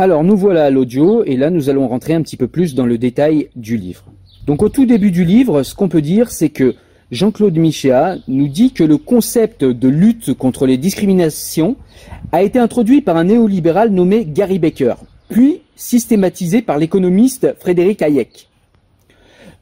[0.00, 2.86] Alors nous voilà à l'audio et là nous allons rentrer un petit peu plus dans
[2.86, 4.04] le détail du livre.
[4.46, 6.76] Donc au tout début du livre, ce qu'on peut dire c'est que
[7.10, 11.74] Jean-Claude Michéa nous dit que le concept de lutte contre les discriminations
[12.30, 14.94] a été introduit par un néolibéral nommé Gary Baker,
[15.30, 18.48] puis systématisé par l'économiste Frédéric Hayek.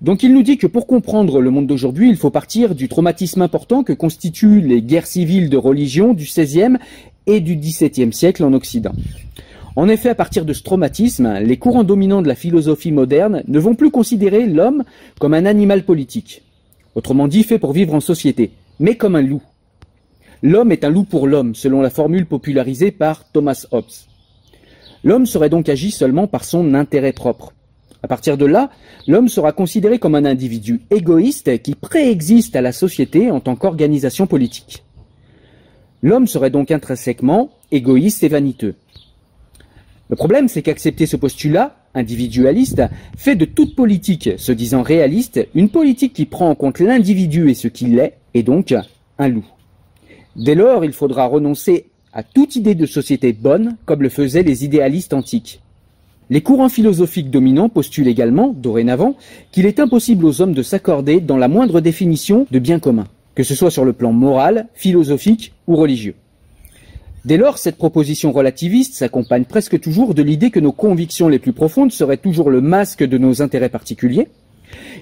[0.02, 3.40] Donc il nous dit que pour comprendre le monde d'aujourd'hui, il faut partir du traumatisme
[3.40, 6.76] important que constituent les guerres civiles de religion du XVIe
[7.26, 8.92] et du XVIIe siècle en Occident.
[9.76, 13.58] En effet, à partir de ce traumatisme, les courants dominants de la philosophie moderne ne
[13.58, 14.84] vont plus considérer l'homme
[15.20, 16.42] comme un animal politique,
[16.94, 19.42] autrement dit fait pour vivre en société, mais comme un loup.
[20.42, 23.84] L'homme est un loup pour l'homme, selon la formule popularisée par Thomas Hobbes.
[25.04, 27.52] L'homme serait donc agi seulement par son intérêt propre.
[28.02, 28.70] À partir de là,
[29.06, 34.26] l'homme sera considéré comme un individu égoïste qui préexiste à la société en tant qu'organisation
[34.26, 34.84] politique.
[36.02, 38.74] L'homme serait donc intrinsèquement égoïste et vaniteux.
[40.08, 42.82] Le problème, c'est qu'accepter ce postulat, individualiste,
[43.16, 47.54] fait de toute politique, se disant réaliste, une politique qui prend en compte l'individu et
[47.54, 48.74] ce qu'il est, et donc
[49.18, 49.46] un loup.
[50.36, 54.64] Dès lors, il faudra renoncer à toute idée de société bonne, comme le faisaient les
[54.64, 55.60] idéalistes antiques.
[56.30, 59.16] Les courants philosophiques dominants postulent également, dorénavant,
[59.50, 63.42] qu'il est impossible aux hommes de s'accorder dans la moindre définition de bien commun, que
[63.42, 66.14] ce soit sur le plan moral, philosophique ou religieux.
[67.26, 71.52] Dès lors, cette proposition relativiste s'accompagne presque toujours de l'idée que nos convictions les plus
[71.52, 74.28] profondes seraient toujours le masque de nos intérêts particuliers.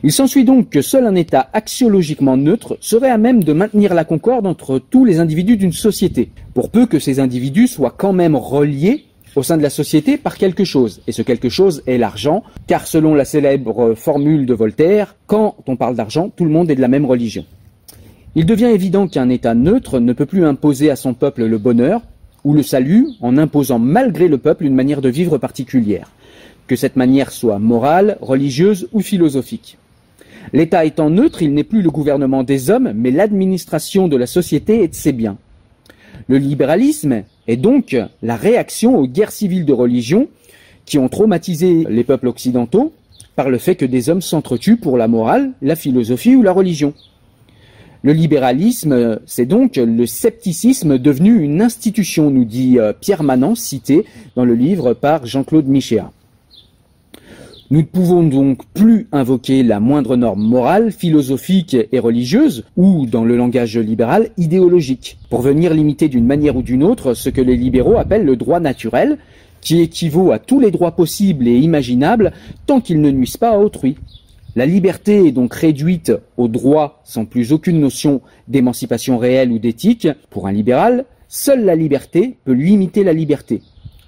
[0.02, 4.06] Il s'ensuit donc que seul un État axiologiquement neutre serait à même de maintenir la
[4.06, 8.36] concorde entre tous les individus d'une société, pour peu que ces individus soient quand même
[8.36, 9.04] reliés
[9.36, 11.02] au sein de la société par quelque chose.
[11.06, 15.76] Et ce quelque chose est l'argent, car selon la célèbre formule de Voltaire, quand on
[15.76, 17.44] parle d'argent, tout le monde est de la même religion.
[18.34, 22.00] Il devient évident qu'un État neutre ne peut plus imposer à son peuple le bonheur,
[22.44, 26.10] ou le salut en imposant malgré le peuple une manière de vivre particulière,
[26.66, 29.78] que cette manière soit morale, religieuse ou philosophique.
[30.52, 34.82] L'État étant neutre, il n'est plus le gouvernement des hommes, mais l'administration de la société
[34.82, 35.38] et de ses biens.
[36.28, 40.28] Le libéralisme est donc la réaction aux guerres civiles de religion
[40.84, 42.92] qui ont traumatisé les peuples occidentaux
[43.36, 46.94] par le fait que des hommes s'entretuent pour la morale, la philosophie ou la religion.
[48.04, 54.04] Le libéralisme, c'est donc le scepticisme devenu une institution, nous dit euh, Pierre Manant, cité
[54.36, 56.12] dans le livre par Jean-Claude Michéa.
[57.70, 63.24] Nous ne pouvons donc plus invoquer la moindre norme morale, philosophique et religieuse, ou, dans
[63.24, 67.56] le langage libéral, idéologique, pour venir limiter d'une manière ou d'une autre ce que les
[67.56, 69.16] libéraux appellent le droit naturel,
[69.62, 72.32] qui équivaut à tous les droits possibles et imaginables
[72.66, 73.96] tant qu'ils ne nuisent pas à autrui.
[74.56, 80.06] La liberté est donc réduite au droit sans plus aucune notion d'émancipation réelle ou d'éthique.
[80.30, 83.62] Pour un libéral, seule la liberté peut limiter la liberté.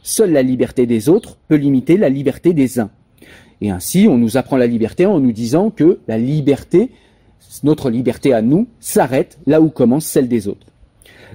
[0.04, 2.90] Seule la liberté des autres peut limiter la liberté des uns.
[3.60, 6.90] Et ainsi, on nous apprend la liberté en nous disant que la liberté,
[7.64, 10.68] notre liberté à nous, s'arrête là où commence celle des autres.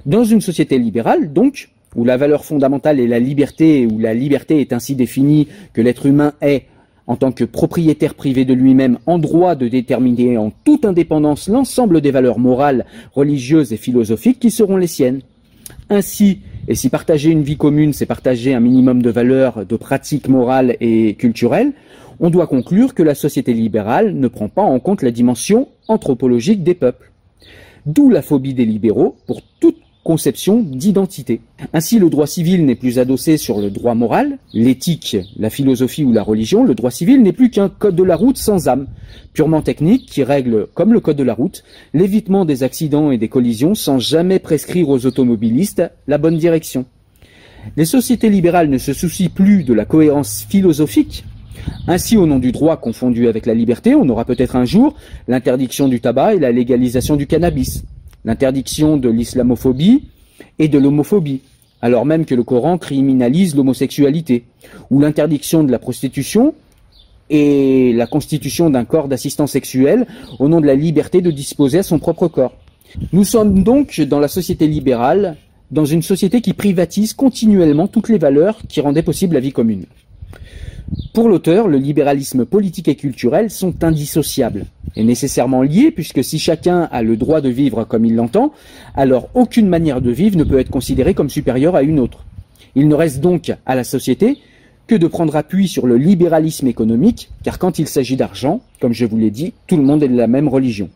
[0.06, 4.62] Dans une société libérale, donc, où la valeur fondamentale est la liberté, où la liberté
[4.62, 6.64] est ainsi définie que l'être humain est
[7.12, 12.00] en tant que propriétaire privé de lui-même en droit de déterminer en toute indépendance l'ensemble
[12.00, 15.20] des valeurs morales, religieuses et philosophiques qui seront les siennes.
[15.90, 16.38] Ainsi,
[16.68, 20.78] et si partager une vie commune, c'est partager un minimum de valeurs, de pratiques morales
[20.80, 21.74] et culturelles,
[22.18, 26.62] on doit conclure que la société libérale ne prend pas en compte la dimension anthropologique
[26.62, 27.12] des peuples.
[27.84, 31.40] D'où la phobie des libéraux pour toute conception d'identité.
[31.72, 36.12] Ainsi, le droit civil n'est plus adossé sur le droit moral, l'éthique, la philosophie ou
[36.12, 38.86] la religion, le droit civil n'est plus qu'un code de la route sans âme,
[39.32, 41.62] purement technique qui règle, comme le code de la route,
[41.94, 46.84] l'évitement des accidents et des collisions sans jamais prescrire aux automobilistes la bonne direction.
[47.76, 51.24] Les sociétés libérales ne se soucient plus de la cohérence philosophique,
[51.86, 54.94] ainsi, au nom du droit confondu avec la liberté, on aura peut-être un jour
[55.28, 57.84] l'interdiction du tabac et la légalisation du cannabis
[58.24, 60.04] l'interdiction de l'islamophobie
[60.58, 61.40] et de l'homophobie,
[61.80, 64.44] alors même que le Coran criminalise l'homosexualité,
[64.90, 66.54] ou l'interdiction de la prostitution
[67.30, 70.06] et la constitution d'un corps d'assistance sexuel
[70.38, 72.54] au nom de la liberté de disposer à son propre corps.
[73.12, 75.36] Nous sommes donc dans la société libérale,
[75.70, 79.86] dans une société qui privatise continuellement toutes les valeurs qui rendaient possible la vie commune.
[81.12, 84.66] Pour l'auteur, le libéralisme politique et culturel sont indissociables
[84.96, 88.52] et nécessairement liés puisque si chacun a le droit de vivre comme il l'entend,
[88.94, 92.24] alors aucune manière de vivre ne peut être considérée comme supérieure à une autre.
[92.74, 94.38] Il ne reste donc à la société
[94.86, 99.06] que de prendre appui sur le libéralisme économique, car quand il s'agit d'argent, comme je
[99.06, 100.90] vous l'ai dit, tout le monde est de la même religion.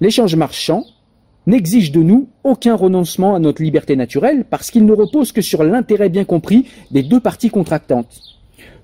[0.00, 0.84] L'échange marchand
[1.46, 5.64] n'exige de nous aucun renoncement à notre liberté naturelle parce qu'il ne repose que sur
[5.64, 8.35] l'intérêt bien compris des deux parties contractantes.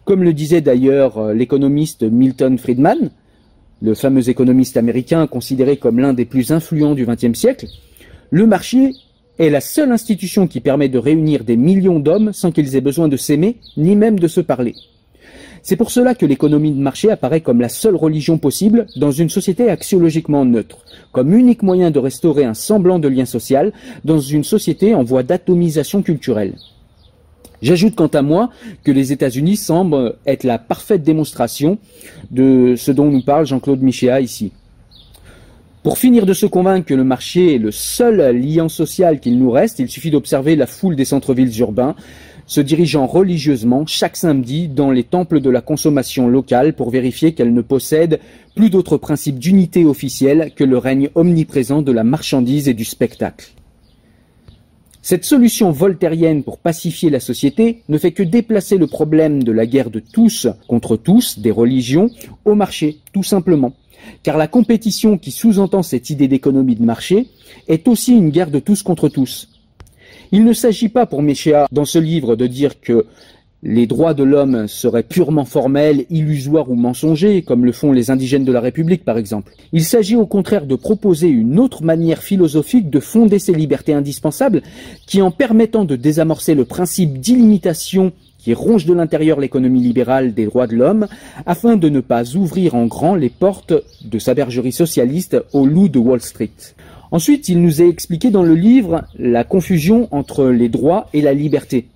[0.05, 3.11] Comme le disait d'ailleurs euh, l'économiste Milton Friedman,
[3.81, 7.67] le fameux économiste américain considéré comme l'un des plus influents du XXe siècle,
[8.31, 8.95] le marché
[9.39, 13.07] est la seule institution qui permet de réunir des millions d'hommes sans qu'ils aient besoin
[13.07, 14.75] de s'aimer, ni même de se parler.
[15.63, 19.31] C'est pour cela que l'économie de marché apparaît comme la seule religion possible dans une
[19.31, 20.79] société axiologiquement neutre,
[21.13, 23.73] comme unique moyen de restaurer un semblant de lien social
[24.05, 26.55] dans une société en voie d'atomisation culturelle.
[27.63, 28.51] J'ajoute quant à moi
[28.83, 31.79] que les États-Unis semblent être la parfaite démonstration
[32.33, 34.51] de ce dont nous parle Jean-Claude Michéa ici.
[35.85, 39.51] Pour finir de se convaincre que le marché est le seul lien social qu'il nous
[39.51, 41.95] reste, il suffit d'observer la foule des centres-villes urbains,
[42.47, 47.55] se dirigeant religieusement chaque samedi dans les temples de la consommation locale pour vérifier qu'elle
[47.55, 48.19] ne possède
[48.57, 53.53] plus d'autres principes d'unité officielle que le règne omniprésent de la marchandise et du spectacle.
[55.05, 59.67] Cette solution voltairienne pour pacifier la société ne fait que déplacer le problème de la
[59.67, 62.09] guerre de tous contre tous, des religions,
[62.45, 63.73] au marché, tout simplement.
[64.23, 67.27] Car la compétition qui sous-entend cette idée d'économie de marché
[67.67, 69.49] est aussi une guerre de tous contre tous.
[70.31, 73.07] Il ne s'agit pas pour Méchéa dans ce livre de dire que
[73.63, 78.45] les droits de l'homme seraient purement formels, illusoires ou mensongers, comme le font les indigènes
[78.45, 79.53] de la République par exemple.
[79.73, 84.63] Il s'agit au contraire de proposer une autre manière philosophique de fonder ces libertés indispensables,
[85.07, 90.47] qui en permettant de désamorcer le principe d'illimitation qui ronge de l'intérieur l'économie libérale des
[90.47, 91.07] droits de l'homme,
[91.47, 93.75] afin de ne pas ouvrir en grand les portes
[94.05, 96.51] de sa bergerie socialiste au loup de Wall Street.
[97.13, 101.35] Ensuite, il nous est expliqué dans le livre la confusion entre les droits et la
[101.35, 101.87] liberté.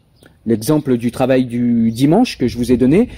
[0.46, 3.08] L'exemple du travail du dimanche que je vous ai donné,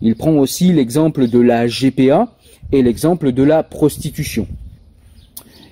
[0.00, 2.28] il prend aussi l'exemple de la GPA
[2.72, 4.46] et l'exemple de la prostitution.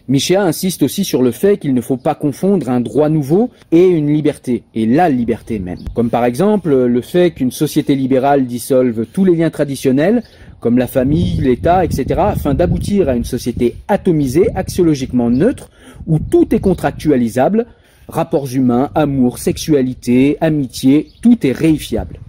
[0.07, 3.87] Michéa insiste aussi sur le fait qu'il ne faut pas confondre un droit nouveau et
[3.87, 5.79] une liberté, et la liberté même.
[5.95, 10.23] Comme par exemple le fait qu'une société libérale dissolve tous les liens traditionnels
[10.61, 15.69] comme la famille, l'État, etc., afin d'aboutir à une société atomisée, axiologiquement neutre,
[16.07, 17.67] où tout est contractualisable,
[18.09, 22.21] rapports humains, amour, sexualité, amitié, tout est réifiable.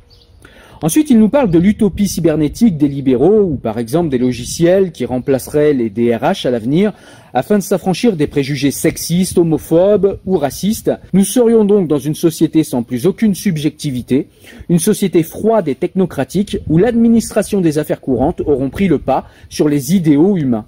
[0.81, 5.05] Ensuite, il nous parle de l'utopie cybernétique des libéraux, ou par exemple des logiciels qui
[5.05, 6.93] remplaceraient les DRH à l'avenir,
[7.33, 10.91] afin de s'affranchir des préjugés sexistes, homophobes ou racistes.
[11.13, 14.27] Nous serions donc dans une société sans plus aucune subjectivité,
[14.69, 19.69] une société froide et technocratique, où l'administration des affaires courantes auront pris le pas sur
[19.69, 20.65] les idéaux humains.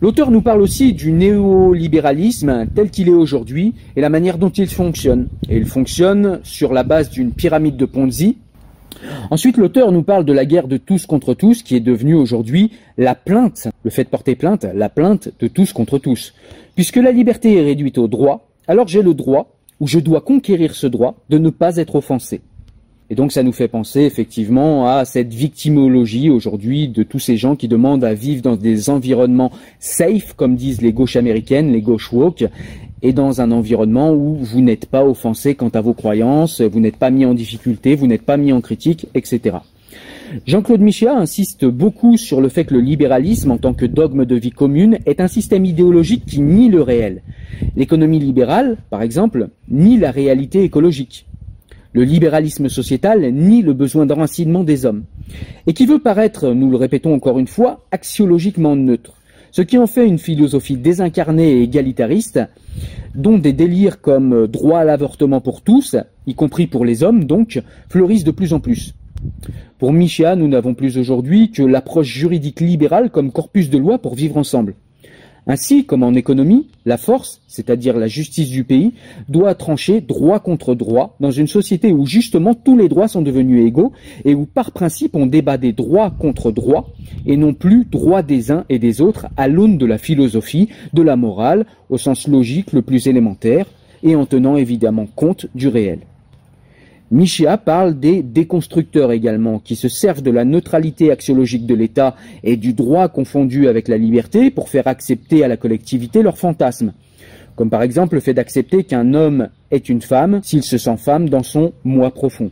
[0.00, 4.68] L'auteur nous parle aussi du néolibéralisme tel qu'il est aujourd'hui et la manière dont il
[4.68, 5.28] fonctionne.
[5.48, 8.36] Et il fonctionne sur la base d'une pyramide de Ponzi,
[9.30, 12.72] Ensuite, l'auteur nous parle de la guerre de tous contre tous, qui est devenue aujourd'hui
[12.96, 16.34] la plainte, le fait de porter plainte, la plainte de tous contre tous.
[16.74, 20.74] Puisque la liberté est réduite au droit, alors j'ai le droit, ou je dois conquérir
[20.74, 22.40] ce droit, de ne pas être offensé.
[23.10, 27.54] Et donc ça nous fait penser effectivement à cette victimologie aujourd'hui de tous ces gens
[27.54, 32.12] qui demandent à vivre dans des environnements safe, comme disent les gauches américaines, les gauches
[32.12, 32.46] woke,
[33.02, 36.96] et dans un environnement où vous n'êtes pas offensé quant à vos croyances, vous n'êtes
[36.96, 39.58] pas mis en difficulté, vous n'êtes pas mis en critique, etc.
[40.46, 44.34] Jean-Claude Michéa insiste beaucoup sur le fait que le libéralisme, en tant que dogme de
[44.34, 47.22] vie commune, est un système idéologique qui nie le réel.
[47.76, 51.26] L'économie libérale, par exemple, nie la réalité écologique.
[51.94, 55.04] Le libéralisme sociétal nie le besoin d'enracinement des hommes.
[55.66, 59.14] Et qui veut paraître, nous le répétons encore une fois, axiologiquement neutre
[59.54, 62.40] ce qui en fait une philosophie désincarnée et égalitariste,
[63.14, 65.94] dont des délires comme droit à l'avortement pour tous,
[66.26, 68.94] y compris pour les hommes donc, fleurissent de plus en plus.
[69.78, 74.16] Pour Micha, nous n'avons plus aujourd'hui que l'approche juridique libérale comme corpus de loi pour
[74.16, 74.74] vivre ensemble.
[75.46, 78.92] Ainsi, comme en économie, la force, c'est-à-dire la justice du pays,
[79.28, 83.66] doit trancher droit contre droit dans une société où justement tous les droits sont devenus
[83.66, 83.92] égaux
[84.24, 86.88] et où par principe on débat des droits contre droits
[87.26, 91.02] et non plus droits des uns et des autres à l'aune de la philosophie, de
[91.02, 93.66] la morale, au sens logique le plus élémentaire
[94.02, 96.00] et en tenant évidemment compte du réel.
[97.14, 102.56] Michéa parle des déconstructeurs également, qui se servent de la neutralité axiologique de l'État et
[102.56, 106.92] du droit confondu avec la liberté pour faire accepter à la collectivité leurs fantasmes.
[107.54, 111.28] Comme par exemple le fait d'accepter qu'un homme est une femme s'il se sent femme
[111.28, 112.50] dans son moi profond.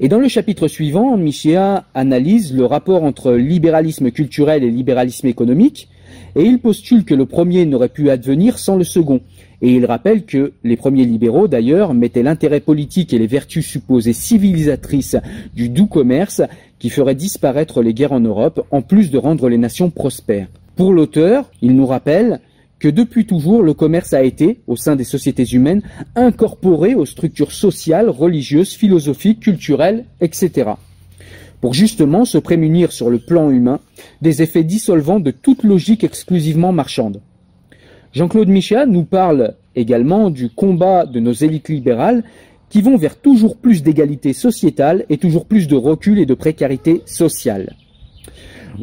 [0.00, 5.90] Et dans le chapitre suivant, Michéa analyse le rapport entre libéralisme culturel et libéralisme économique,
[6.36, 9.20] et il postule que le premier n'aurait pu advenir sans le second,
[9.62, 14.12] et il rappelle que les premiers libéraux, d'ailleurs, mettaient l'intérêt politique et les vertus supposées
[14.12, 15.16] civilisatrices
[15.54, 16.42] du doux commerce
[16.78, 20.48] qui ferait disparaître les guerres en Europe, en plus de rendre les nations prospères.
[20.76, 22.40] Pour l'auteur, il nous rappelle
[22.78, 25.80] que depuis toujours le commerce a été, au sein des sociétés humaines,
[26.16, 30.72] incorporé aux structures sociales, religieuses, philosophiques, culturelles, etc.
[31.64, 33.80] Pour justement se prémunir sur le plan humain
[34.20, 37.22] des effets dissolvants de toute logique exclusivement marchande.
[38.12, 42.22] Jean-Claude Michéa nous parle également du combat de nos élites libérales
[42.68, 47.00] qui vont vers toujours plus d'égalité sociétale et toujours plus de recul et de précarité
[47.06, 47.74] sociale.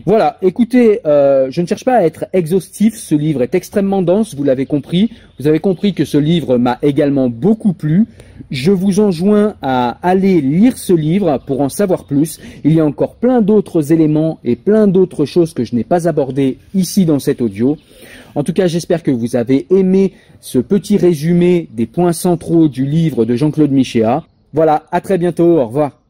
[0.05, 4.35] Voilà, écoutez, euh, je ne cherche pas à être exhaustif, ce livre est extrêmement dense,
[4.35, 5.11] vous l'avez compris.
[5.39, 8.05] Vous avez compris que ce livre m'a également beaucoup plu.
[8.49, 12.39] Je vous enjoins à aller lire ce livre pour en savoir plus.
[12.63, 16.07] Il y a encore plein d'autres éléments et plein d'autres choses que je n'ai pas
[16.07, 17.77] abordées ici dans cet audio.
[18.35, 22.85] En tout cas, j'espère que vous avez aimé ce petit résumé des points centraux du
[22.85, 24.23] livre de Jean-Claude Michéa.
[24.53, 26.00] Voilà, à très bientôt, au revoir.